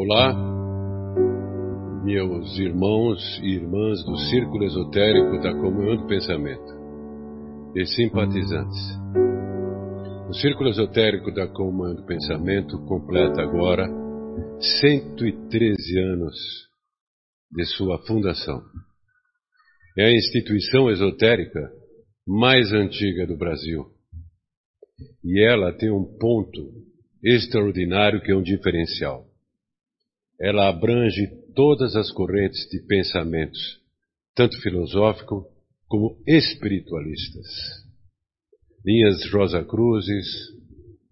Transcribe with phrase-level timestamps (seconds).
[0.00, 0.32] Olá,
[2.04, 6.72] meus irmãos e irmãs do Círculo Esotérico da Comunhão do Pensamento
[7.74, 8.78] e simpatizantes.
[10.28, 13.88] O Círculo Esotérico da Comunhão do Pensamento completa agora
[14.78, 16.36] 113 anos
[17.50, 18.62] de sua fundação.
[19.98, 21.72] É a instituição esotérica
[22.24, 23.84] mais antiga do Brasil.
[25.24, 26.72] E ela tem um ponto
[27.20, 29.27] extraordinário que é um diferencial
[30.40, 33.58] ela abrange todas as correntes de pensamentos,
[34.34, 35.44] tanto filosófico
[35.88, 37.46] como espiritualistas.
[38.84, 40.26] Linhas Rosacruzes,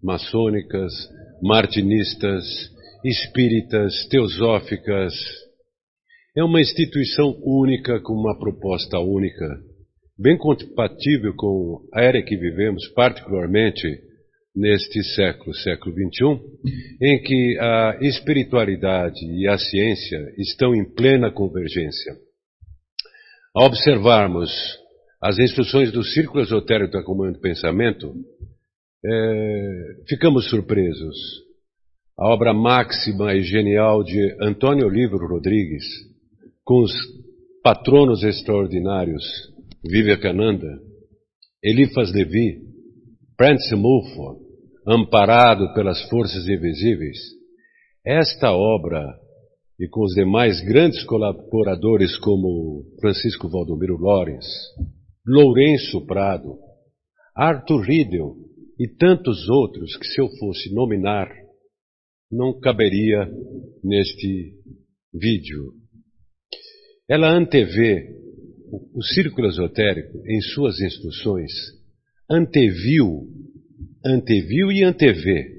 [0.03, 0.93] maçônicas,
[1.43, 2.45] martinistas,
[3.05, 5.13] espíritas, teosóficas.
[6.37, 9.59] É uma instituição única com uma proposta única,
[10.19, 14.07] bem compatível com a era que vivemos, particularmente
[14.57, 16.41] neste século, século XXI,
[17.03, 22.17] em que a espiritualidade e a ciência estão em plena convergência.
[23.55, 24.51] Ao observarmos
[25.23, 28.15] as instruções do Círculo Esotérico da Comunhão do Pensamento,
[29.05, 31.17] é, ficamos surpresos.
[32.19, 35.85] A obra máxima e genial de Antônio Olívio Rodrigues,
[36.65, 36.93] com os
[37.63, 39.23] patronos extraordinários
[39.85, 40.81] Vivekananda,
[41.63, 42.61] Eliphas Levi,
[43.37, 44.46] Prince Mulford,
[44.87, 47.19] amparado pelas forças invisíveis,
[48.05, 49.19] esta obra,
[49.79, 54.47] e com os demais grandes colaboradores como Francisco Valdomiro Lorenz,
[55.27, 56.57] Lourenço Prado,
[57.35, 58.37] Arthur Riedel
[58.79, 61.29] e tantos outros que se eu fosse nominar,
[62.31, 63.29] não caberia
[63.83, 64.55] neste
[65.13, 65.73] vídeo.
[67.09, 68.17] Ela antevê
[68.95, 71.53] o círculo esotérico, em suas instruções,
[72.31, 73.29] anteviu
[74.07, 75.57] anteviu e antevê,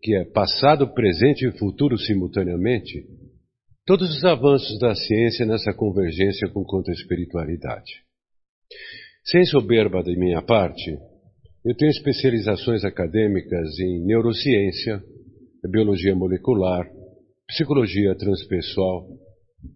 [0.00, 3.04] que é passado, presente e futuro simultaneamente,
[3.86, 7.92] todos os avanços da ciência nessa convergência com contra a espiritualidade.
[9.24, 10.98] Sem soberba de minha parte,
[11.64, 15.02] eu tenho especializações acadêmicas em neurociência,
[15.70, 16.90] biologia molecular,
[17.46, 19.06] psicologia transpessoal,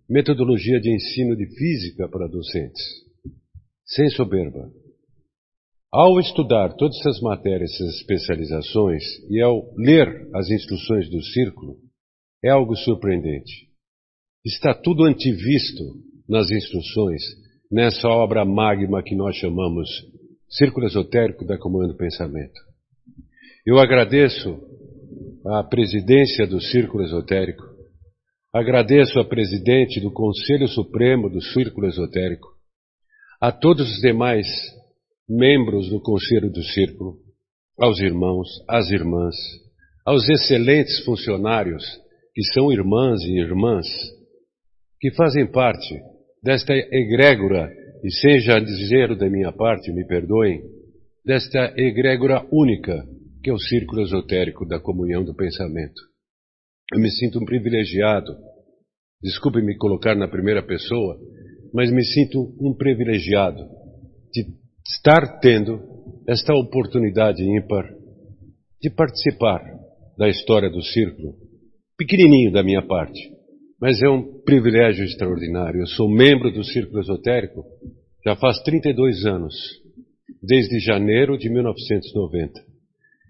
[0.08, 2.82] metodologia de ensino de física para docentes.
[3.84, 4.68] Sem soberba.
[5.92, 11.76] Ao estudar todas essas matérias, essas especializações, e ao ler as instruções do círculo,
[12.44, 13.66] é algo surpreendente.
[14.44, 15.84] Está tudo antivisto
[16.28, 17.22] nas instruções,
[17.70, 19.88] nessa obra magma que nós chamamos
[20.48, 22.60] Círculo Esotérico da Comunhão do Pensamento.
[23.64, 24.60] Eu agradeço
[25.46, 27.64] à presidência do Círculo Esotérico,
[28.52, 32.48] agradeço à presidente do Conselho Supremo do Círculo Esotérico,
[33.40, 34.46] a todos os demais
[35.28, 37.18] membros do Conselho do Círculo,
[37.78, 39.34] aos irmãos, às irmãs,
[40.04, 41.84] aos excelentes funcionários
[42.34, 43.86] que são irmãs e irmãs,
[45.00, 45.94] que fazem parte
[46.42, 47.70] desta egrégora,
[48.04, 50.62] e seja dizer da minha parte, me perdoem,
[51.24, 53.04] desta egrégora única
[53.42, 56.00] que é o círculo esotérico da comunhão do pensamento.
[56.92, 58.36] Eu me sinto um privilegiado,
[59.22, 61.18] desculpe me colocar na primeira pessoa,
[61.74, 63.64] mas me sinto um privilegiado
[64.32, 64.46] de
[64.90, 65.80] estar tendo
[66.28, 67.84] esta oportunidade ímpar
[68.80, 69.60] de participar
[70.18, 71.34] da história do círculo,
[71.96, 73.20] pequenininho da minha parte,
[73.80, 75.80] mas é um privilégio extraordinário.
[75.80, 77.64] Eu sou membro do Círculo Esotérico
[78.24, 79.54] já faz 32 anos,
[80.42, 82.60] desde janeiro de 1990.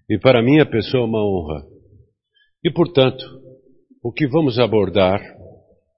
[0.09, 1.66] E para mim a pessoa é uma honra.
[2.65, 3.25] E, portanto,
[4.03, 5.21] o que vamos abordar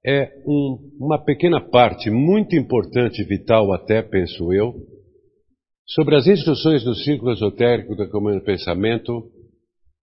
[0.04, 4.74] é um, uma pequena parte muito importante, vital até, penso eu,
[5.88, 9.30] sobre as instruções do círculo esotérico da Comunhão do Pensamento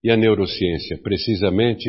[0.03, 1.87] e a neurociência, precisamente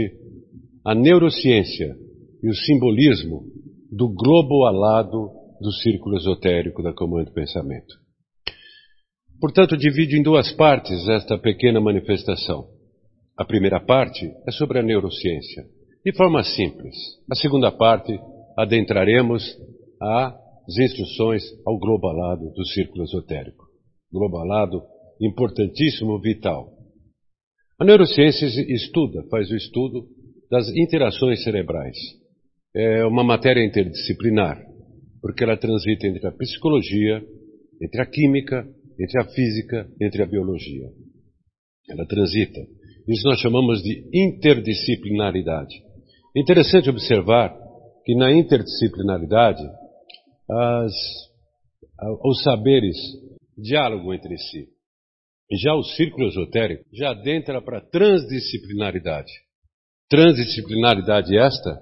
[0.85, 1.97] a neurociência
[2.43, 3.45] e o simbolismo
[3.91, 5.31] do globo alado
[5.61, 7.95] do círculo esotérico da Comunhão do Pensamento.
[9.41, 12.67] Portanto, divido em duas partes esta pequena manifestação.
[13.39, 15.65] A primeira parte é sobre a neurociência,
[16.05, 16.95] de forma simples.
[17.31, 18.19] A segunda parte
[18.59, 19.43] adentraremos
[20.01, 23.66] às instruções ao globo alado do círculo esotérico
[24.17, 24.83] globalado
[25.21, 26.69] importantíssimo, vital.
[27.79, 30.07] A neurociência estuda, faz o estudo
[30.51, 31.97] das interações cerebrais.
[32.75, 34.59] É uma matéria interdisciplinar,
[35.21, 37.23] porque ela transita entre a psicologia,
[37.83, 38.67] entre a química,
[38.99, 40.89] entre a física, entre a biologia.
[41.89, 42.61] Ela transita.
[43.09, 45.75] Isso nós chamamos de interdisciplinaridade.
[46.35, 47.55] Interessante observar
[48.05, 49.63] que na interdisciplinaridade
[50.49, 50.93] as,
[52.25, 52.97] os saberes
[53.57, 54.69] diálogo entre si.
[55.63, 59.33] Já o círculo esotérico já adentra para a transdisciplinaridade.
[60.09, 61.81] Transdisciplinaridade esta,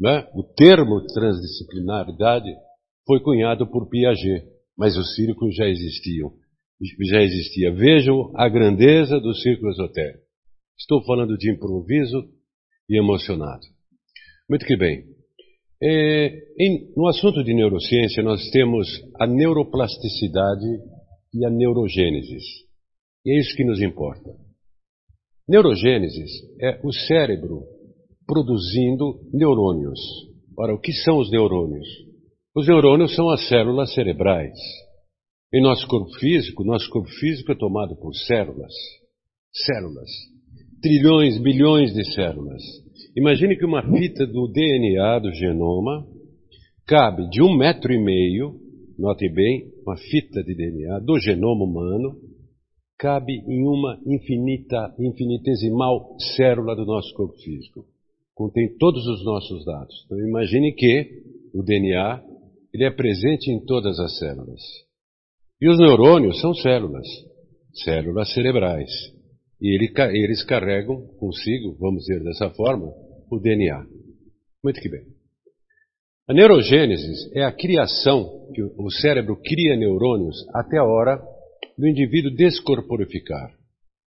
[0.00, 0.26] né?
[0.34, 2.50] o termo transdisciplinaridade
[3.06, 4.44] foi cunhado por Piaget,
[4.76, 6.32] mas os círculos já existiam.
[7.08, 7.72] Já existia.
[7.72, 10.24] Vejam a grandeza do círculo esotérico.
[10.78, 12.28] Estou falando de improviso
[12.88, 13.62] e emocionado.
[14.48, 15.11] Muito que bem.
[15.84, 16.26] É,
[16.60, 18.86] em, no assunto de neurociência, nós temos
[19.18, 20.68] a neuroplasticidade
[21.34, 22.36] e a neurogênese.
[23.26, 24.30] E é isso que nos importa.
[25.48, 26.24] Neurogênese
[26.60, 27.64] é o cérebro
[28.26, 29.98] produzindo neurônios.
[30.56, 31.86] Ora, o que são os neurônios?
[32.54, 34.56] Os neurônios são as células cerebrais.
[35.52, 38.72] Em nosso corpo físico, nosso corpo físico é tomado por células.
[39.52, 40.08] Células.
[40.80, 42.62] Trilhões, bilhões de células.
[43.14, 46.06] Imagine que uma fita do DNA do genoma
[46.86, 48.58] cabe de um metro e meio,
[48.98, 52.16] note bem, uma fita de DNA do genoma humano,
[52.98, 57.84] cabe em uma infinita, infinitesimal célula do nosso corpo físico.
[58.34, 59.94] Contém todos os nossos dados.
[60.06, 61.22] Então imagine que
[61.52, 62.22] o DNA
[62.72, 64.60] ele é presente em todas as células.
[65.60, 67.06] E os neurônios são células,
[67.84, 68.90] células cerebrais.
[69.62, 72.92] E ele, eles carregam consigo, vamos dizer dessa forma,
[73.30, 73.86] o DNA.
[74.62, 75.04] Muito que bem.
[76.28, 81.22] A neurogênese é a criação, que o cérebro cria neurônios até a hora
[81.78, 83.54] do indivíduo descorporificar,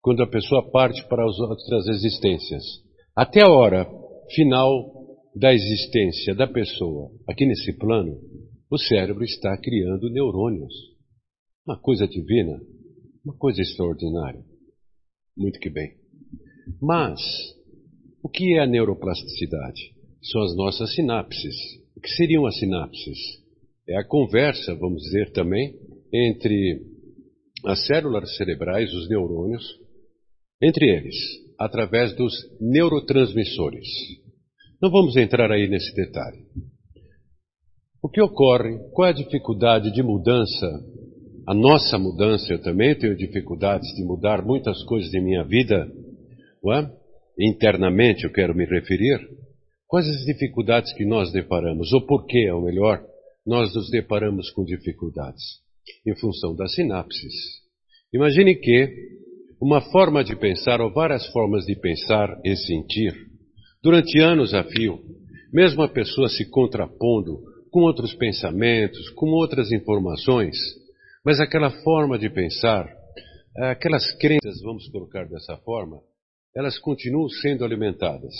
[0.01, 2.63] quando a pessoa parte para as outras existências.
[3.15, 3.87] Até a hora
[4.35, 4.91] final
[5.33, 8.19] da existência da pessoa aqui nesse plano,
[8.69, 10.73] o cérebro está criando neurônios.
[11.65, 12.59] Uma coisa divina,
[13.23, 14.43] uma coisa extraordinária.
[15.37, 15.93] Muito que bem.
[16.81, 17.21] Mas,
[18.23, 19.93] o que é a neuroplasticidade?
[20.23, 21.55] São as nossas sinapses.
[21.95, 23.17] O que seriam as sinapses?
[23.87, 25.75] É a conversa, vamos dizer também,
[26.11, 26.81] entre
[27.65, 29.63] as células cerebrais, os neurônios,
[30.61, 31.15] entre eles,
[31.59, 33.87] através dos neurotransmissores.
[34.81, 36.45] Não vamos entrar aí nesse detalhe.
[38.01, 38.77] O que ocorre?
[38.91, 40.67] Qual é a dificuldade de mudança
[41.47, 45.89] a nossa mudança, eu também tenho dificuldades de mudar muitas coisas de minha vida,
[46.73, 46.89] é?
[47.39, 49.17] internamente eu quero me referir.
[49.87, 53.01] Quais as dificuldades que nós deparamos, ou por que, ao melhor,
[53.45, 55.41] nós nos deparamos com dificuldades?
[56.05, 57.33] Em função das sinapses.
[58.13, 58.93] Imagine que
[59.61, 63.13] uma forma de pensar, ou várias formas de pensar e sentir,
[63.81, 64.99] durante anos a fio,
[65.53, 67.39] mesmo a pessoa se contrapondo
[67.71, 70.57] com outros pensamentos, com outras informações,
[71.27, 72.89] mas aquela forma de pensar,
[73.57, 75.99] aquelas crenças, vamos colocar dessa forma,
[76.55, 78.33] elas continuam sendo alimentadas.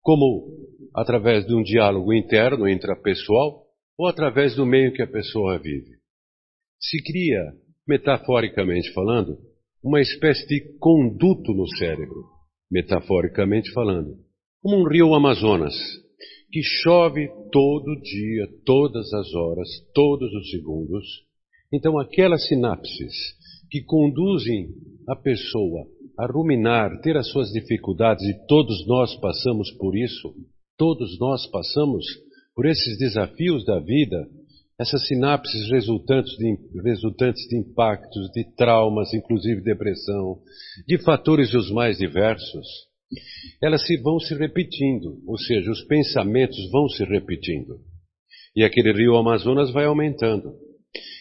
[0.00, 0.48] Como
[0.96, 3.66] através de um diálogo interno, intrapessoal,
[3.98, 5.98] ou através do meio que a pessoa vive.
[6.80, 7.52] Se cria,
[7.86, 9.36] metaforicamente falando,
[9.84, 12.24] uma espécie de conduto no cérebro,
[12.70, 14.16] metaforicamente falando,
[14.62, 15.74] como um rio Amazonas,
[16.50, 21.28] que chove todo dia, todas as horas, todos os segundos,
[21.72, 23.14] então, aquelas sinapses
[23.70, 24.68] que conduzem
[25.08, 25.86] a pessoa
[26.18, 30.34] a ruminar, ter as suas dificuldades, e todos nós passamos por isso,
[30.76, 32.04] todos nós passamos
[32.54, 34.28] por esses desafios da vida,
[34.78, 40.38] essas sinapses resultantes de, resultantes de impactos, de traumas, inclusive depressão,
[40.86, 42.66] de fatores os mais diversos,
[43.62, 47.78] elas se vão se repetindo, ou seja, os pensamentos vão se repetindo.
[48.54, 50.52] E aquele rio Amazonas vai aumentando.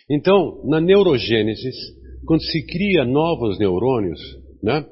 [0.09, 1.69] Então, na neurogênese,
[2.25, 4.19] quando se cria novos neurônios,
[4.63, 4.85] né,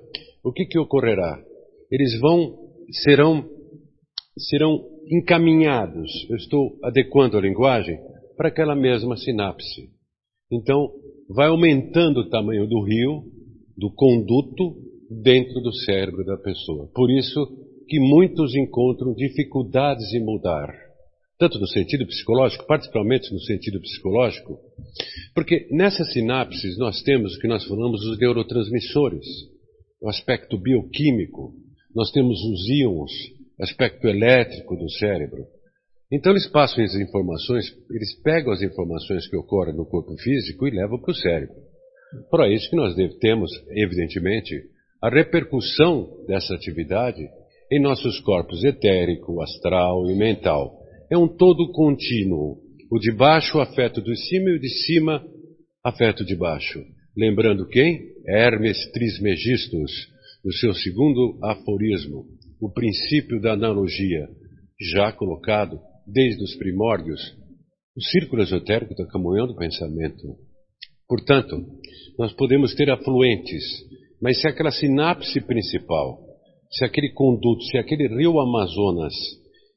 [0.43, 1.41] o que, que ocorrerá?
[1.91, 2.55] Eles vão,
[3.03, 3.43] serão,
[4.37, 7.97] serão encaminhados, eu estou adequando a linguagem,
[8.35, 9.89] para aquela mesma sinapse.
[10.51, 10.91] Então,
[11.29, 13.23] vai aumentando o tamanho do rio,
[13.75, 14.75] do conduto,
[15.09, 16.89] dentro do cérebro da pessoa.
[16.93, 17.39] Por isso
[17.87, 20.86] que muitos encontram dificuldades em mudar
[21.39, 24.59] tanto no sentido psicológico, particularmente no sentido psicológico,
[25.35, 29.25] porque nessas sinapses nós temos o que nós falamos os neurotransmissores,
[30.01, 31.53] o aspecto bioquímico,
[31.95, 33.11] nós temos os íons,
[33.59, 35.45] aspecto elétrico do cérebro.
[36.11, 40.71] Então eles passam as informações, eles pegam as informações que ocorrem no corpo físico e
[40.71, 41.55] levam para o cérebro.
[42.31, 44.55] Para isso que nós temos, evidentemente,
[45.03, 47.27] a repercussão dessa atividade
[47.71, 50.76] em nossos corpos etérico, astral e mental
[51.11, 52.57] é um todo contínuo.
[52.91, 55.23] O de baixo afeta o de cima e o de cima
[55.83, 56.83] afeta o de baixo.
[57.15, 57.99] Lembrando quem?
[58.27, 59.91] Hermes Trismegistus,
[60.43, 62.25] no seu segundo aforismo,
[62.61, 64.27] o princípio da analogia,
[64.79, 67.19] já colocado desde os primórdios,
[67.95, 70.35] o círculo esotérico da comunhão do pensamento.
[71.07, 71.65] Portanto,
[72.17, 73.63] nós podemos ter afluentes,
[74.21, 76.27] mas se aquela sinapse principal
[76.71, 79.13] se aquele conduto, se aquele rio Amazonas,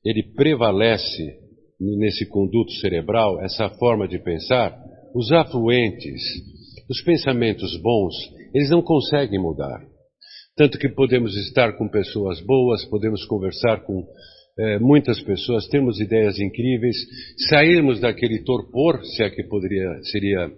[0.04, 1.38] ele prevalece
[1.80, 4.76] nesse conduto cerebral, essa forma de pensar,
[5.14, 6.20] os afluentes,
[6.88, 8.14] os pensamentos bons,
[8.54, 9.80] eles não conseguem mudar.
[10.56, 14.04] Tanto que podemos estar com pessoas boas, podemos conversar com
[14.58, 16.96] é, muitas pessoas, temos ideias incríveis,
[17.48, 20.52] sairmos daquele torpor, se é que poderia, seria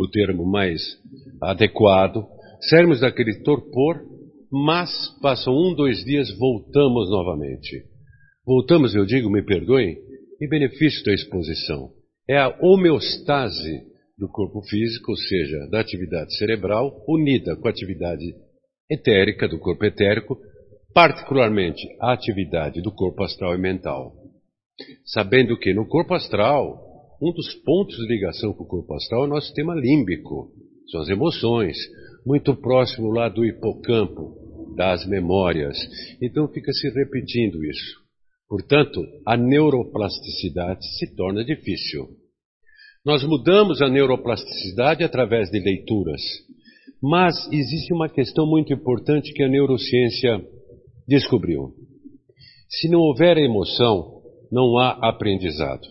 [0.00, 0.80] o termo mais
[1.42, 2.26] adequado,
[2.70, 4.00] sairmos daquele torpor,
[4.50, 4.90] mas
[5.20, 7.95] passam um, dois dias, voltamos novamente.
[8.46, 9.98] Voltamos, eu digo, me perdoem,
[10.40, 11.90] em benefício da exposição.
[12.28, 13.82] É a homeostase
[14.16, 18.24] do corpo físico, ou seja, da atividade cerebral, unida com a atividade
[18.88, 20.38] etérica, do corpo etérico,
[20.94, 24.12] particularmente a atividade do corpo astral e mental.
[25.06, 26.78] Sabendo que no corpo astral,
[27.20, 30.52] um dos pontos de ligação com o corpo astral é o nosso sistema límbico,
[30.88, 31.76] são as emoções,
[32.24, 35.76] muito próximo lá do hipocampo, das memórias.
[36.22, 38.05] Então fica se repetindo isso.
[38.48, 42.06] Portanto, a neuroplasticidade se torna difícil.
[43.04, 46.20] Nós mudamos a neuroplasticidade através de leituras,
[47.02, 50.40] mas existe uma questão muito importante que a neurociência
[51.06, 51.72] descobriu.
[52.68, 55.86] Se não houver emoção, não há aprendizado.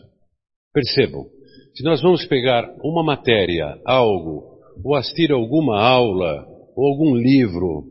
[0.73, 1.25] Percebam,
[1.73, 6.45] se nós vamos pegar uma matéria, algo, ou assistir alguma aula,
[6.75, 7.85] ou algum livro,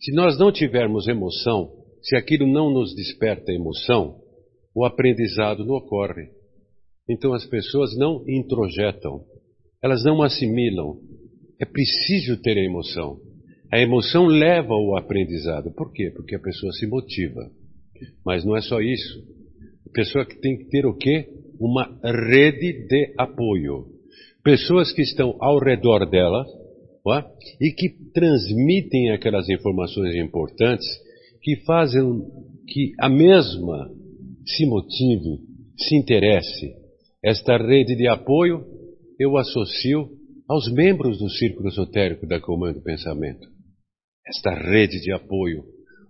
[0.00, 1.70] se nós não tivermos emoção,
[2.04, 4.20] se aquilo não nos desperta emoção,
[4.74, 6.28] o aprendizado não ocorre.
[7.08, 9.24] Então as pessoas não introjetam,
[9.82, 10.98] elas não assimilam.
[11.60, 13.18] É preciso ter emoção.
[13.72, 15.72] A emoção leva ao aprendizado.
[15.72, 16.10] Por quê?
[16.14, 17.50] Porque a pessoa se motiva.
[18.24, 19.22] Mas não é só isso.
[19.88, 21.28] A pessoa que tem que ter o quê?
[21.58, 23.86] Uma rede de apoio.
[24.42, 26.44] Pessoas que estão ao redor dela
[27.12, 27.24] é?
[27.60, 30.86] e que transmitem aquelas informações importantes
[31.44, 32.02] que fazem
[32.66, 33.90] que a mesma
[34.46, 35.40] se motive,
[35.76, 36.74] se interesse.
[37.22, 38.64] Esta rede de apoio
[39.20, 40.08] eu associo
[40.48, 43.46] aos membros do círculo esotérico da Comando Pensamento.
[44.26, 45.64] Esta rede de apoio,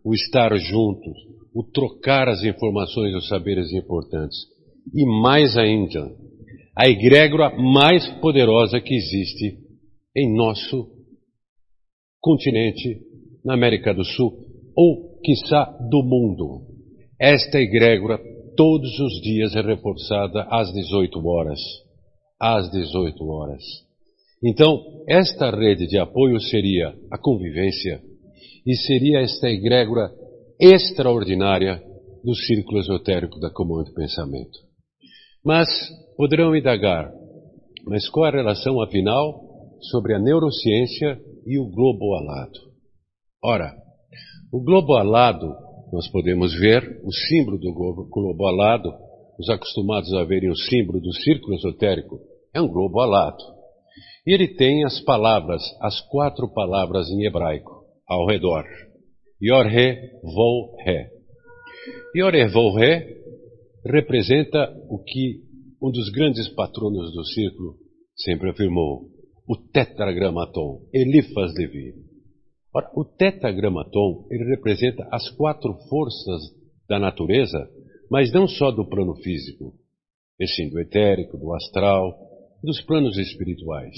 [0.05, 1.17] o estar juntos,
[1.53, 4.39] o trocar as informações e os saberes importantes.
[4.95, 6.15] E mais ainda,
[6.77, 9.59] a egrégora mais poderosa que existe
[10.17, 10.93] em nosso
[12.21, 13.01] continente,
[13.45, 14.33] na América do Sul,
[14.77, 16.67] ou quiçá do mundo.
[17.19, 18.21] Esta egrégora
[18.57, 21.61] todos os dias é reforçada às 18 horas.
[22.39, 23.63] Às 18 horas.
[24.45, 24.79] Então,
[25.09, 28.03] esta rede de apoio seria a convivência
[28.67, 30.11] e seria esta egrégora
[30.61, 31.83] extraordinária
[32.23, 34.59] do círculo esotérico da Comando Pensamento.
[35.45, 35.69] Mas
[36.17, 37.11] poderão indagar,
[37.87, 39.41] mas qual a relação afinal
[39.91, 42.59] sobre a neurociência e o globo alado?
[43.43, 43.75] Ora,
[44.55, 45.53] o globo alado,
[45.93, 48.89] nós podemos ver o símbolo do globo alado,
[49.37, 52.21] os acostumados a verem o símbolo do círculo esotérico,
[52.55, 53.43] é um globo alado.
[54.25, 58.63] E ele tem as palavras, as quatro palavras em hebraico, ao redor.
[59.43, 61.09] Yorhe, Vo, He.
[62.17, 63.25] Yorhe, Vo, He
[63.85, 65.41] representa o que
[65.83, 67.75] um dos grandes patronos do círculo
[68.17, 69.09] sempre afirmou,
[69.49, 72.14] o tetragramaton, Elifas Levi.
[72.75, 76.43] Ora, o tetragramaton, ele representa as quatro forças
[76.89, 77.69] da natureza,
[78.11, 79.75] mas não só do plano físico,
[80.41, 82.13] e sim do etérico, do astral,
[82.63, 83.95] dos planos espirituais.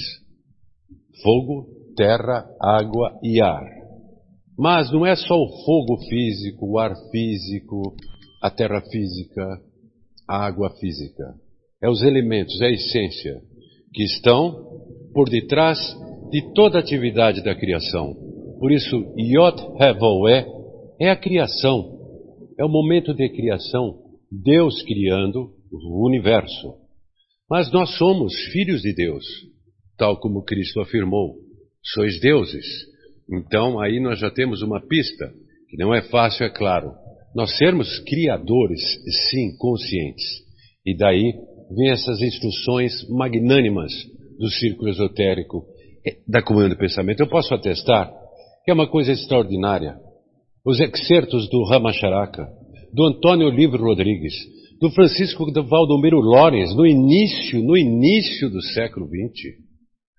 [1.23, 3.65] Fogo, terra, água e ar.
[4.59, 7.95] Mas não é só o fogo físico, o ar físico,
[8.43, 9.61] a terra física,
[10.29, 11.35] a água física.
[11.83, 13.41] É os elementos, é a essência
[13.95, 14.53] que estão
[15.15, 15.79] por detrás
[16.31, 18.26] de toda a atividade da criação.
[18.67, 20.45] Por isso, Yot Hevoé
[21.01, 21.89] é a criação.
[22.59, 23.97] É o momento de criação.
[24.29, 26.75] Deus criando o universo.
[27.49, 29.25] Mas nós somos filhos de Deus,
[29.97, 31.37] tal como Cristo afirmou.
[31.95, 32.67] Sois deuses.
[33.33, 35.33] Então aí nós já temos uma pista,
[35.71, 36.91] que não é fácil, é claro.
[37.37, 38.83] Nós sermos criadores,
[39.31, 40.25] sim, conscientes.
[40.85, 41.23] E daí
[41.71, 43.93] vem essas instruções magnânimas
[44.37, 45.65] do círculo esotérico
[46.05, 47.21] eh, da comunhão do pensamento.
[47.21, 48.26] Eu posso atestar
[48.67, 49.97] que é uma coisa extraordinária.
[50.65, 52.49] Os excertos do Ramacharaka,
[52.93, 54.35] do Antônio Livre Rodrigues,
[54.81, 59.55] do Francisco Valdomiro Lorenz, no início, no início do século XX,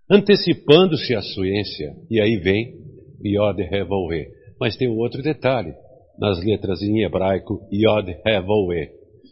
[0.09, 2.73] antecipando-se à ciência, e aí vem
[3.21, 4.27] Yod Revolve.
[4.57, 5.73] Mas tem um outro detalhe,
[6.17, 8.91] nas letras em hebraico, Yod Revolve.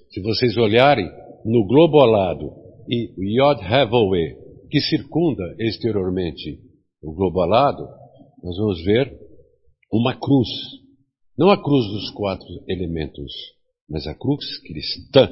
[0.09, 1.09] Se vocês olharem
[1.45, 2.51] no globo alado
[2.89, 4.35] e Yod Revolve,
[4.69, 6.59] que circunda exteriormente
[7.01, 7.87] o globo alado,
[8.45, 9.11] nós vamos ver
[9.91, 10.47] uma cruz.
[11.35, 13.33] Não a cruz dos quatro elementos,
[13.89, 15.27] mas a cruz cristã.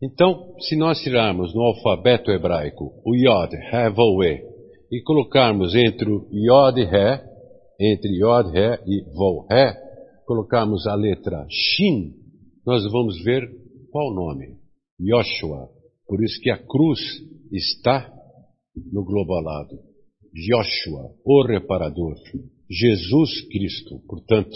[0.00, 4.42] Então, se nós tirarmos no alfabeto hebraico o Yod, He, Voe,
[4.92, 7.20] e colocarmos entre o Yod He,
[7.80, 9.74] entre Yod, He e Vo, He,
[10.24, 12.14] colocarmos a letra Shin,
[12.64, 13.42] nós vamos ver
[13.90, 14.58] qual nome?
[15.00, 15.68] Yoshua.
[16.06, 17.00] Por isso que a cruz
[17.50, 18.08] está
[18.92, 19.93] no globo alado.
[20.34, 22.14] Joshua, o reparador.
[22.68, 24.00] Jesus Cristo.
[24.08, 24.50] Portanto,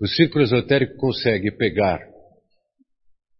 [0.00, 1.98] o círculo esotérico consegue pegar,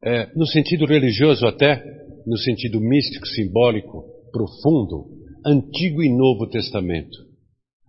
[0.02, 1.82] é, no sentido religioso até,
[2.26, 5.06] no sentido místico, simbólico, profundo,
[5.46, 7.16] Antigo e Novo Testamento.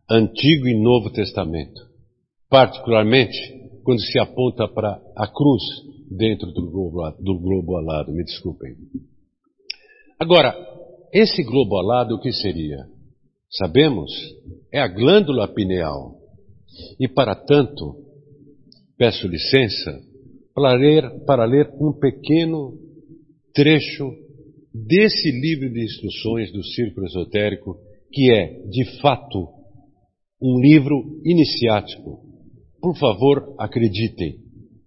[0.10, 1.82] Antigo e Novo Testamento.
[2.50, 5.63] Particularmente quando se aponta para a cruz
[6.12, 8.75] dentro do globo, do globo alado, me desculpem.
[10.20, 10.54] Agora,
[11.13, 12.86] esse globo alado o que seria?
[13.50, 14.12] Sabemos,
[14.74, 16.18] é a glândula pineal.
[17.00, 17.96] E para tanto,
[18.98, 20.00] peço licença
[20.54, 22.74] para ler, para ler um pequeno
[23.54, 24.12] trecho
[24.74, 27.77] desse livro de instruções do Círculo Esotérico,
[28.12, 29.48] que é, de fato,
[30.42, 32.22] um livro iniciático.
[32.82, 34.36] Por favor, acreditem,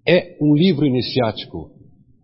[0.06, 1.70] é um livro iniciático.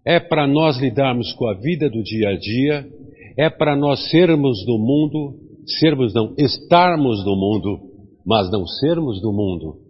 [0.04, 2.88] É para nós lidarmos com a vida do dia a dia,
[3.36, 7.80] é para nós sermos do mundo, sermos não, estarmos no mundo,
[8.24, 9.80] mas não sermos do mundo.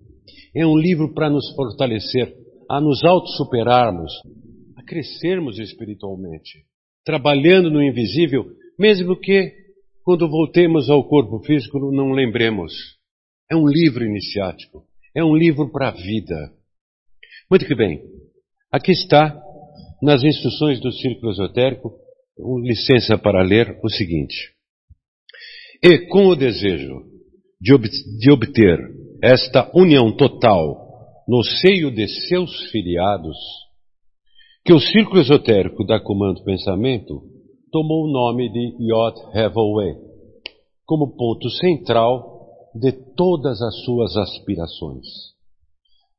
[0.55, 2.35] É um livro para nos fortalecer,
[2.69, 4.13] a nos auto-superarmos,
[4.77, 6.65] a crescermos espiritualmente,
[7.05, 8.45] trabalhando no invisível,
[8.79, 9.53] mesmo que,
[10.03, 12.73] quando voltemos ao corpo físico, não lembremos.
[13.51, 16.53] É um livro iniciático, é um livro para a vida.
[17.51, 18.03] Muito que bem,
[18.73, 19.41] aqui está,
[20.03, 21.93] nas instruções do Círculo Esotérico,
[22.63, 24.56] licença para ler o seguinte.
[25.83, 27.03] E com o desejo
[27.61, 28.79] de, ob de obter
[29.23, 30.87] esta união total
[31.29, 33.37] no seio de seus filiados,
[34.65, 37.23] que o círculo esotérico da Comando Pensamento
[37.71, 39.97] tomou o nome de Yod Hevoe,
[40.85, 42.37] como ponto central
[42.75, 45.07] de todas as suas aspirações.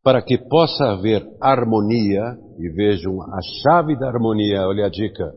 [0.03, 5.31] Para que possa haver harmonia, e vejam a chave da harmonia, olha a dica,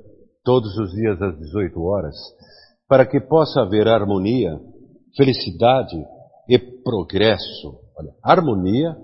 [0.45, 2.15] todos os dias às 18 horas,
[2.91, 4.59] para que possa haver harmonia,
[5.17, 5.97] felicidade
[6.49, 7.79] e progresso.
[7.97, 8.97] Olha, harmonia,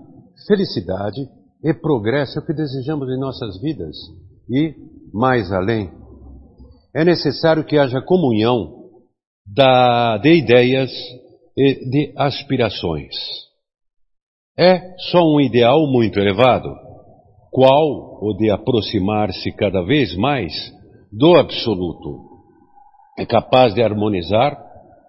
[0.45, 1.21] felicidade
[1.63, 3.95] e progresso é o que desejamos em nossas vidas.
[4.49, 4.75] E,
[5.13, 5.89] mais além,
[6.93, 8.89] é necessário que haja comunhão
[9.45, 10.91] da, de ideias
[11.57, 13.15] e de aspirações.
[14.59, 16.67] É só um ideal muito elevado,
[17.51, 20.51] qual o de aproximar-se cada vez mais
[21.09, 22.26] do absoluto.
[23.17, 24.55] É capaz de harmonizar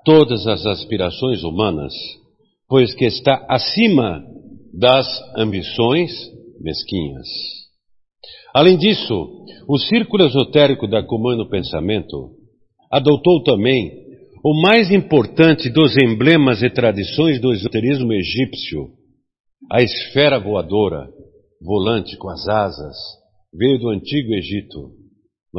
[0.03, 1.93] todas as aspirações humanas,
[2.67, 4.25] pois que está acima
[4.73, 6.11] das ambições
[6.59, 7.27] mesquinhas.
[8.55, 12.31] Além disso, o círculo esotérico da Comando Pensamento
[12.91, 13.93] adotou também
[14.43, 18.89] o mais importante dos emblemas e tradições do esoterismo egípcio,
[19.71, 21.11] a esfera voadora,
[21.61, 22.97] volante com as asas,
[23.53, 24.93] veio do Antigo Egito,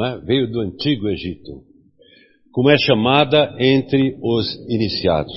[0.03, 0.17] é?
[0.25, 1.68] veio do Antigo Egito
[2.51, 5.33] como é chamada entre os iniciados.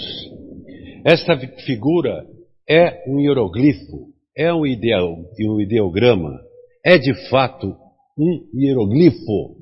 [1.05, 2.25] Esta figura
[2.69, 6.39] é um hieroglifo, é um, ideal, um ideograma,
[6.85, 7.77] é de fato
[8.19, 9.57] um hieroglifo,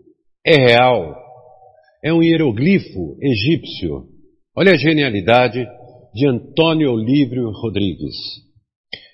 [0.47, 1.17] é real,
[2.05, 4.05] é um hieroglifo egípcio.
[4.57, 5.67] Olha a genialidade
[6.15, 8.17] de Antônio Olívio Rodrigues.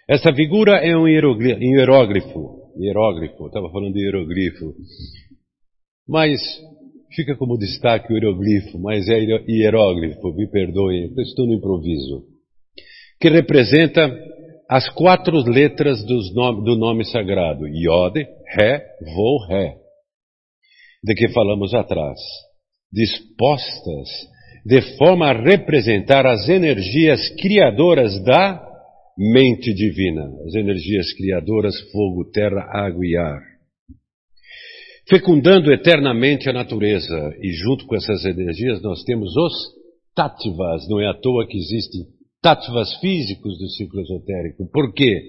[0.08, 4.74] Essa figura é um hieróglifo, hieróglifo, estava falando de hieroglifo,
[6.08, 6.40] mas
[7.14, 12.24] Fica como destaque o hieroglifo, mas é hieróglifo, me perdoem, estou no improviso.
[13.20, 14.12] Que representa
[14.68, 18.18] as quatro letras nome, do nome sagrado, Yod,
[18.56, 18.82] Ré,
[19.14, 19.76] Vo, Ré,
[21.02, 22.18] de que falamos atrás,
[22.92, 24.08] dispostas
[24.64, 28.60] de forma a representar as energias criadoras da
[29.16, 33.55] mente divina, as energias criadoras fogo, terra, água e ar
[35.08, 37.34] fecundando eternamente a natureza.
[37.40, 39.52] E junto com essas energias nós temos os
[40.14, 40.88] tattvas.
[40.88, 42.02] Não é à toa que existem
[42.42, 44.68] tattvas físicos do ciclo esotérico.
[44.70, 45.20] Por quê?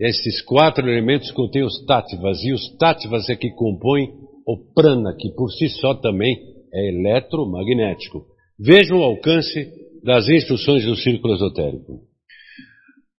[0.00, 4.08] Esses quatro elementos contêm os tattvas, e os tattvas é que compõem
[4.46, 6.36] o prana, que por si só também
[6.74, 8.24] é eletromagnético.
[8.58, 9.70] Vejam o alcance
[10.02, 12.00] das instruções do círculo esotérico.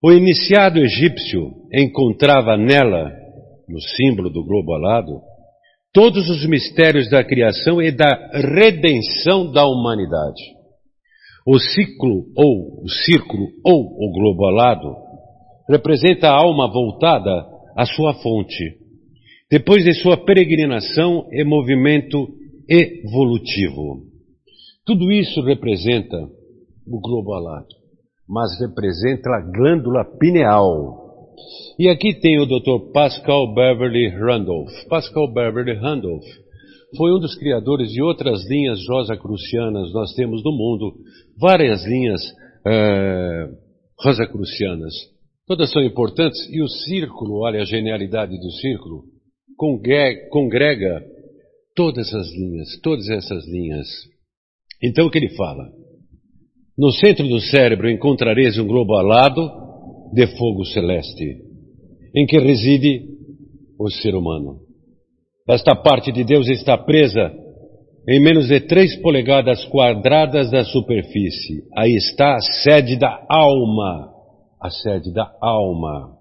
[0.04, 3.10] O iniciado egípcio encontrava nela,
[3.70, 5.22] no símbolo do globo alado,
[5.93, 10.41] todos os mistérios da criação e da redenção da humanidade.
[11.45, 14.95] O ciclo ou o círculo ou o globo alado
[15.69, 18.77] representa a alma voltada à sua fonte,
[19.51, 22.27] depois de sua peregrinação e movimento
[22.67, 24.03] evolutivo.
[24.86, 26.17] Tudo isso representa
[26.88, 27.67] o globo alado,
[28.27, 31.03] mas representa a glândula pineal.
[31.79, 32.91] E aqui tem o Dr.
[32.93, 34.71] Pascal Beverly Randolph.
[34.89, 36.25] Pascal Beverly Randolph
[36.95, 39.91] foi um dos criadores de outras linhas rosacrucianas.
[39.93, 40.93] Nós temos no mundo
[41.39, 42.21] várias linhas
[42.65, 43.47] é,
[43.99, 44.93] rosacrucianas.
[45.47, 49.03] Todas são importantes e o círculo, olha a genialidade do círculo,
[50.29, 51.03] congrega
[51.75, 53.88] todas as linhas, todas essas linhas.
[54.82, 55.69] Então o que ele fala?
[56.77, 59.62] No centro do cérebro encontrareis um globo alado
[60.13, 61.38] de fogo celeste,
[62.15, 63.02] em que reside
[63.80, 64.60] o ser humano.
[65.49, 67.34] Esta parte de Deus está presa
[68.08, 71.63] em menos de três polegadas quadradas da superfície.
[71.76, 74.12] Aí está a sede da alma.
[74.62, 76.12] A sede da alma.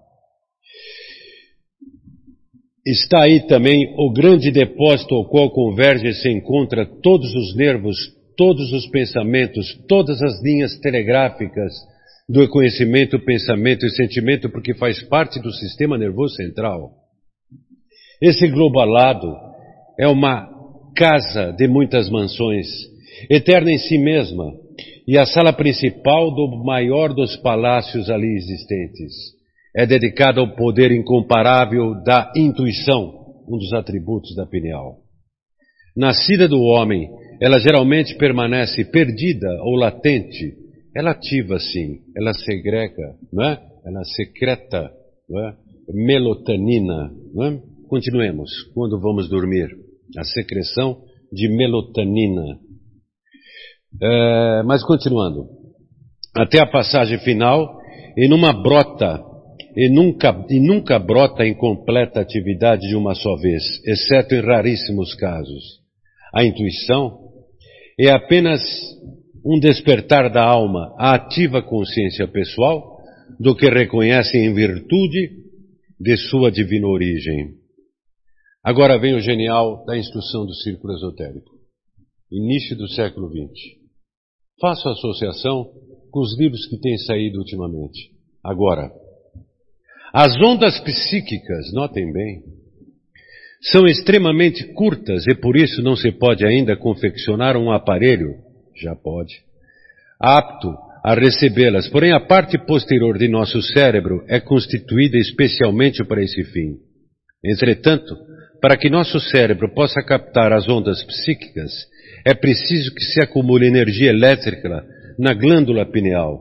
[2.85, 7.95] Está aí também o grande depósito ao qual converge e se encontra todos os nervos,
[8.35, 11.71] todos os pensamentos, todas as linhas telegráficas
[12.27, 16.91] do conhecimento, pensamento e sentimento, porque faz parte do sistema nervoso central.
[18.21, 19.27] Esse globo alado
[19.99, 20.49] é uma
[20.95, 22.67] casa de muitas mansões,
[23.29, 24.45] eterna em si mesma,
[25.07, 29.13] e a sala principal do maior dos palácios ali existentes.
[29.75, 33.11] É dedicada ao poder incomparável da intuição,
[33.47, 34.97] um dos atributos da pineal.
[35.95, 37.09] Nascida do homem,
[37.41, 40.62] ela geralmente permanece perdida ou latente.
[40.95, 43.59] Ela ativa sim, ela segrega, não é?
[43.85, 44.91] ela secreta
[45.31, 45.55] é?
[45.89, 47.11] melatonina.
[47.33, 47.61] Não é?
[47.87, 48.51] Continuemos.
[48.73, 49.69] Quando vamos dormir?
[50.17, 51.01] A secreção
[51.31, 52.59] de melatonina.
[54.01, 55.47] É, mas continuando.
[56.35, 57.77] Até a passagem final,
[58.17, 59.23] e brota,
[59.75, 65.13] e nunca, e nunca brota em completa atividade de uma só vez, exceto em raríssimos
[65.15, 65.63] casos.
[66.33, 67.19] A intuição
[67.99, 68.61] é apenas
[69.45, 72.97] um despertar da alma à ativa consciência pessoal
[73.39, 75.43] do que reconhece em virtude
[75.99, 77.55] de sua divina origem.
[78.63, 81.51] Agora vem o genial da instrução do círculo esotérico.
[82.31, 83.83] Início do século XX.
[84.59, 85.65] Faço associação
[86.09, 88.11] com os livros que têm saído ultimamente.
[88.43, 88.91] Agora,
[90.13, 92.43] as ondas psíquicas, notem bem,
[93.71, 98.35] são extremamente curtas e por isso não se pode ainda confeccionar um aparelho,
[98.75, 99.35] já pode,
[100.19, 101.89] apto a recebê-las.
[101.89, 106.77] Porém, a parte posterior de nosso cérebro é constituída especialmente para esse fim.
[107.43, 108.15] Entretanto,
[108.61, 111.71] para que nosso cérebro possa captar as ondas psíquicas,
[112.25, 114.85] é preciso que se acumule energia elétrica
[115.19, 116.39] na glândula pineal,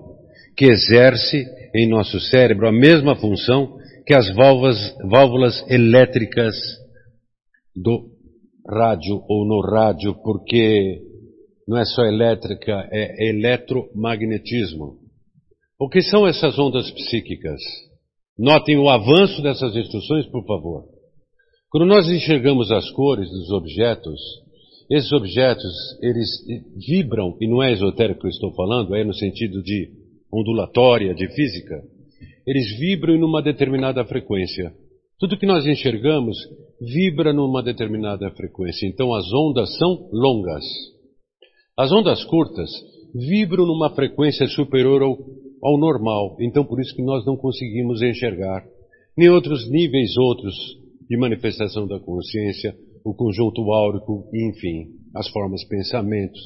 [0.56, 6.54] que exerce em nosso cérebro a mesma função que as válvulas, válvulas elétricas
[7.74, 8.12] do
[8.68, 11.00] rádio ou no rádio, porque
[11.72, 14.98] não é só elétrica, é eletromagnetismo.
[15.80, 17.60] O que são essas ondas psíquicas?
[18.38, 20.84] Notem o avanço dessas instruções, por favor.
[21.70, 24.20] Quando nós enxergamos as cores dos objetos,
[24.90, 26.28] esses objetos, eles
[26.86, 29.88] vibram, e não é esotérico que eu estou falando, é no sentido de
[30.30, 31.82] ondulatória, de física,
[32.46, 34.74] eles vibram em uma determinada frequência.
[35.18, 36.36] Tudo que nós enxergamos
[36.78, 38.86] vibra numa determinada frequência.
[38.86, 40.64] Então as ondas são longas.
[41.78, 42.70] As ondas curtas
[43.14, 45.18] vibram numa frequência superior ao,
[45.62, 46.36] ao normal.
[46.40, 48.64] Então por isso que nós não conseguimos enxergar.
[49.16, 50.54] Nem outros níveis outros
[51.08, 56.40] de manifestação da consciência, o conjunto áurico, enfim, as formas pensamentos,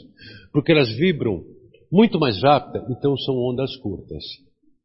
[0.52, 1.44] porque elas vibram
[1.92, 4.24] muito mais rápido, então são ondas curtas.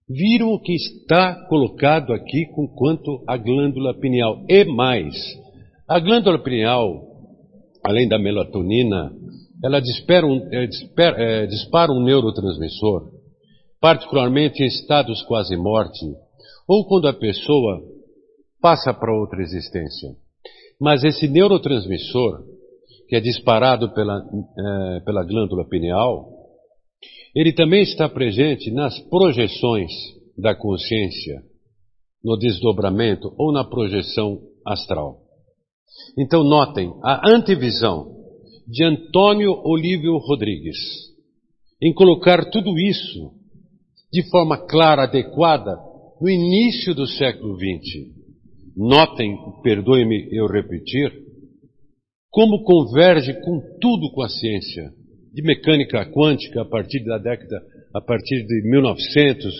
[0.07, 4.43] Viram o que está colocado aqui com quanto à glândula pineal.
[4.47, 5.15] E mais,
[5.87, 7.01] a glândula pineal,
[7.83, 9.11] além da melatonina,
[9.63, 13.11] ela dispara um, é, dispara, é, dispara um neurotransmissor,
[13.79, 16.05] particularmente em estados quase morte,
[16.67, 17.81] ou quando a pessoa
[18.61, 20.09] passa para outra existência.
[20.79, 22.43] Mas esse neurotransmissor,
[23.07, 26.29] que é disparado pela, é, pela glândula pineal,
[27.35, 29.91] ele também está presente nas projeções
[30.37, 31.43] da consciência,
[32.23, 35.19] no desdobramento ou na projeção astral.
[36.17, 38.20] Então notem a antevisão
[38.67, 40.77] de Antônio Olívio Rodrigues
[41.81, 43.31] em colocar tudo isso
[44.13, 45.77] de forma clara, adequada,
[46.19, 48.09] no início do século XX.
[48.75, 51.11] Notem, perdoe-me eu repetir,
[52.29, 54.91] como converge com tudo com a ciência,
[55.33, 57.61] de mecânica quântica a partir da década,
[57.93, 59.53] a partir de 1900,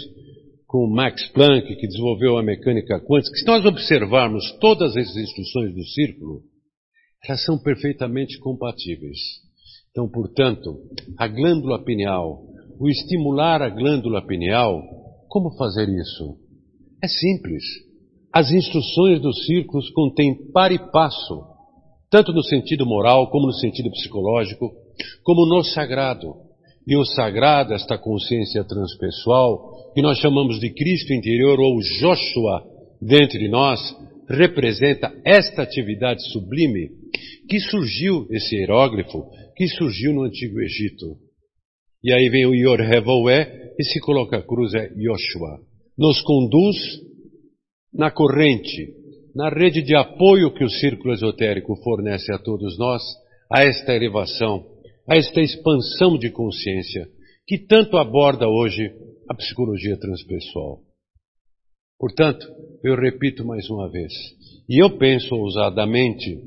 [0.67, 5.83] com Max Planck, que desenvolveu a mecânica quântica, se nós observarmos todas essas instruções do
[5.85, 6.43] círculo,
[7.23, 9.19] elas são perfeitamente compatíveis.
[9.91, 10.77] Então, portanto,
[11.17, 12.41] a glândula pineal,
[12.79, 14.81] o estimular a glândula pineal,
[15.27, 16.37] como fazer isso?
[17.03, 17.63] É simples.
[18.33, 21.43] As instruções dos círculos contêm par e passo,
[22.09, 24.71] tanto no sentido moral como no sentido psicológico,
[25.23, 26.33] como no sagrado.
[26.87, 32.63] E o sagrado, esta consciência transpessoal, que nós chamamos de Cristo interior ou Joshua
[33.01, 33.79] dentro de nós,
[34.27, 37.00] representa esta atividade sublime
[37.47, 41.17] que surgiu, esse hieróglifo, que surgiu no Antigo Egito.
[42.03, 45.59] E aí vem o Yor Revoé e se coloca a cruz é Yoshua.
[45.97, 46.77] Nos conduz
[47.93, 48.93] na corrente,
[49.35, 53.01] na rede de apoio que o círculo esotérico fornece a todos nós,
[53.51, 54.65] a esta elevação,
[55.07, 57.07] a esta expansão de consciência
[57.45, 58.93] que tanto aborda hoje
[59.29, 60.79] a psicologia transpessoal.
[61.99, 62.47] Portanto,
[62.83, 64.11] eu repito mais uma vez,
[64.67, 66.41] e eu penso ousadamente,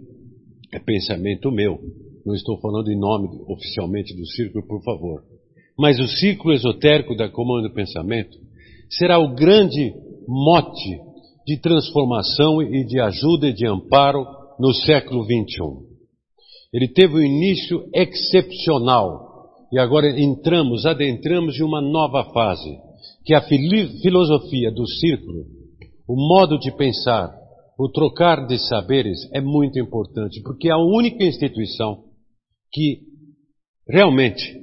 [0.74, 1.78] é pensamento meu,
[2.26, 5.22] não estou falando em nome oficialmente do círculo, por favor,
[5.78, 8.36] mas o círculo esotérico da Comando do Pensamento
[8.90, 9.94] será o grande
[10.26, 11.00] mote
[11.46, 14.24] de transformação e de ajuda e de amparo
[14.58, 15.94] no século XXI.
[16.72, 19.24] Ele teve um início excepcional
[19.72, 22.78] e agora entramos, adentramos em uma nova fase,
[23.24, 25.44] que é a filosofia do círculo,
[26.08, 27.32] o modo de pensar,
[27.78, 32.04] o trocar de saberes é muito importante, porque é a única instituição
[32.72, 33.00] que
[33.88, 34.60] realmente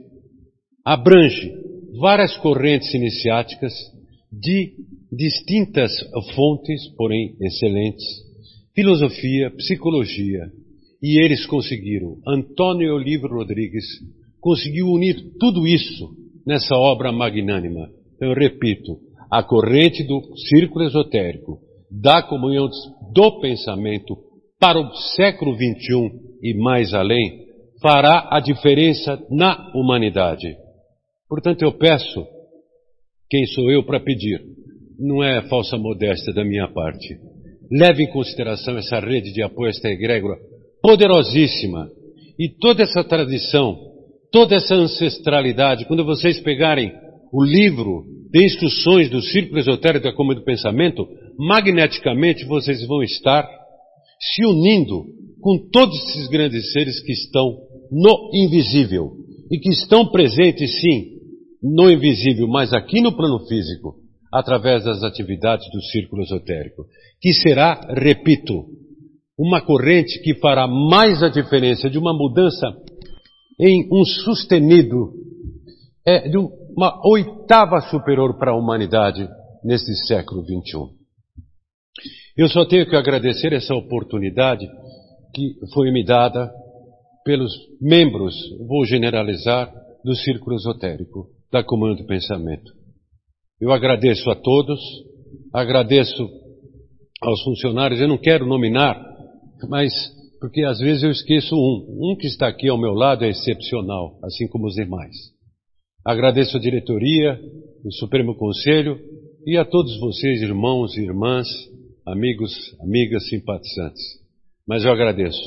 [0.86, 1.54] abrange
[2.00, 3.74] várias correntes iniciáticas
[4.32, 4.74] de
[5.12, 5.92] distintas
[6.34, 8.06] fontes, porém excelentes,
[8.74, 10.50] filosofia, psicologia,
[11.02, 12.18] e eles conseguiram.
[12.26, 13.86] Antônio Olívio Rodrigues
[14.40, 17.90] conseguiu unir tudo isso nessa obra magnânima.
[18.20, 21.60] Eu repito, a corrente do círculo esotérico,
[21.92, 22.70] da comunhão
[23.14, 24.16] do pensamento
[24.60, 27.42] para o século XXI e mais além,
[27.82, 30.56] fará a diferença na humanidade.
[31.28, 32.26] Portanto, eu peço,
[33.30, 34.40] quem sou eu para pedir?
[35.00, 37.18] Não é falsa modéstia da minha parte.
[37.72, 40.38] Leve em consideração essa rede de apoio, esta egrégora
[40.82, 41.90] poderosíssima.
[42.38, 43.78] E toda essa tradição,
[44.32, 46.92] toda essa ancestralidade, quando vocês pegarem
[47.32, 53.48] o livro de instruções do Círculo Esotérico da Comum do Pensamento, magneticamente vocês vão estar
[54.20, 55.06] se unindo
[55.42, 57.58] com todos esses grandes seres que estão
[57.92, 59.12] no invisível
[59.52, 61.18] e que estão presentes, sim,
[61.62, 63.96] no invisível, mas aqui no plano físico,
[64.32, 66.86] através das atividades do Círculo Esotérico,
[67.20, 68.66] que será, repito,
[69.38, 72.68] uma corrente que fará mais a diferença de uma mudança
[73.60, 75.14] em um sustenido,
[76.06, 79.28] é, de uma oitava superior para a humanidade
[79.64, 81.01] nesse século XXI.
[82.42, 84.68] Eu só tenho que agradecer essa oportunidade
[85.32, 86.52] que foi me dada
[87.24, 88.34] pelos membros,
[88.68, 89.72] vou generalizar,
[90.04, 92.72] do Círculo Esotérico, da Comando do Pensamento.
[93.62, 94.80] Eu agradeço a todos,
[95.54, 96.28] agradeço
[97.22, 99.00] aos funcionários, eu não quero nominar
[99.70, 99.94] mas
[100.40, 102.14] porque às vezes eu esqueço um.
[102.14, 105.16] Um que está aqui ao meu lado é excepcional, assim como os demais.
[106.04, 107.40] Agradeço a diretoria,
[107.86, 108.98] o Supremo Conselho
[109.46, 111.48] e a todos vocês, irmãos e irmãs,
[112.06, 114.02] amigos, amigas, simpatizantes.
[114.68, 115.40] Mas eu agradeço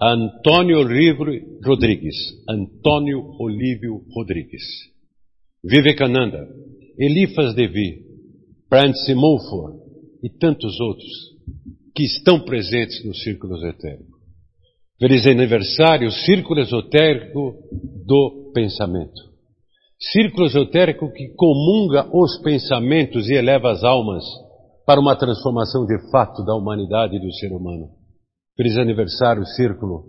[0.00, 2.16] a Antônio Olívio Rodrigues,
[2.48, 4.62] Antônio Olívio Rodrigues,
[5.64, 6.48] Vivekananda,
[6.98, 8.02] Elifas Devi,
[8.68, 9.78] Prance Mulford
[10.22, 11.12] e tantos outros
[11.94, 14.12] que estão presentes no círculo esotérico.
[14.98, 17.54] Feliz aniversário, círculo esotérico
[18.06, 19.32] do pensamento.
[19.98, 24.24] Círculo esotérico que comunga os pensamentos e eleva as almas
[24.92, 27.88] para uma transformação de fato da humanidade e do ser humano.
[28.54, 30.04] Feliz aniversário, círculo.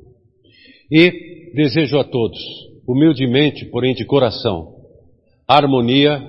[0.92, 2.38] E desejo a todos,
[2.86, 4.76] humildemente, porém de coração,
[5.48, 6.22] harmonia,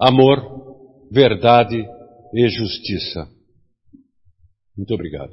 [0.00, 1.86] amor, verdade
[2.32, 3.28] e justiça.
[4.74, 5.32] Muito obrigado.